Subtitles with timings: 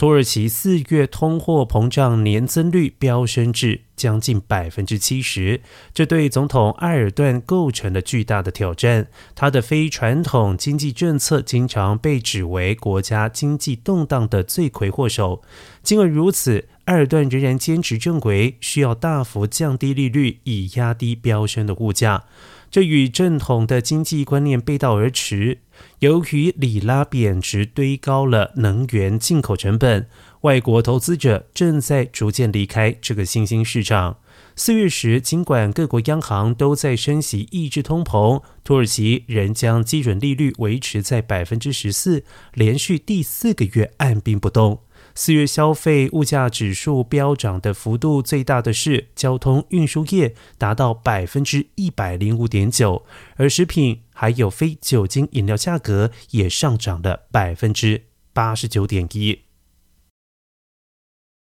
[0.00, 5.60] 土耳其四月通货膨胀年增率飙升至将近百分之七十，
[5.92, 9.08] 这对总统埃尔顿构成了巨大的挑战。
[9.34, 15.42] 他的非传统经济政策经常被指为国家经济动荡的罪魁祸首。
[15.82, 22.24] 尽管如此，埃尔顿仍然坚持正轨，需要大幅降低利率以压低飙升的物价。
[22.70, 25.58] 这与正统的经济观念背道而驰。
[25.98, 30.06] 由于里拉贬值，堆高了能源进口成本，
[30.42, 34.18] 外国投资者正在逐渐离开这个新兴市场。
[34.56, 42.24] 四月时，尽管各国央行都在升息抑制通膨，土耳其仍将基准利率维持在百分之十四，
[42.54, 44.80] 连续第四个月按兵不动。
[45.14, 53.04] 四月消费物价指数飙涨的幅度最大的是交通运输业，达到百分之一百零五点九，
[53.36, 59.49] 而食品还有非酒精饮料价格也上涨了百分之八十九点一。